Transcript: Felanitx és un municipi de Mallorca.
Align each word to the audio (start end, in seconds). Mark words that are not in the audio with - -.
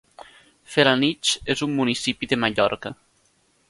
Felanitx 0.75 1.35
és 1.57 1.63
un 1.69 1.79
municipi 1.83 2.33
de 2.33 2.43
Mallorca. 2.45 2.99